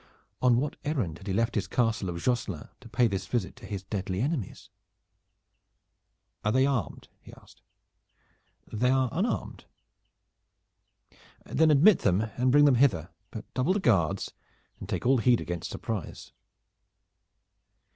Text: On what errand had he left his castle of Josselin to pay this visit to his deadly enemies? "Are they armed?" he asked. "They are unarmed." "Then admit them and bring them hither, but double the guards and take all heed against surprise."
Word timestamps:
On 0.41 0.57
what 0.57 0.77
errand 0.83 1.19
had 1.19 1.27
he 1.27 1.33
left 1.33 1.53
his 1.53 1.67
castle 1.67 2.09
of 2.09 2.17
Josselin 2.19 2.69
to 2.79 2.89
pay 2.89 3.05
this 3.07 3.27
visit 3.27 3.55
to 3.57 3.67
his 3.67 3.83
deadly 3.83 4.19
enemies? 4.19 4.71
"Are 6.43 6.51
they 6.51 6.65
armed?" 6.65 7.07
he 7.21 7.31
asked. 7.33 7.61
"They 8.73 8.89
are 8.89 9.09
unarmed." 9.11 9.65
"Then 11.45 11.69
admit 11.69 11.99
them 11.99 12.21
and 12.35 12.51
bring 12.51 12.65
them 12.65 12.73
hither, 12.81 13.09
but 13.29 13.53
double 13.53 13.73
the 13.73 13.79
guards 13.79 14.33
and 14.79 14.89
take 14.89 15.05
all 15.05 15.19
heed 15.19 15.39
against 15.39 15.69
surprise." 15.69 16.31